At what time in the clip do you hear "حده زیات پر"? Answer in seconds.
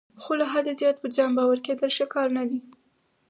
0.53-1.09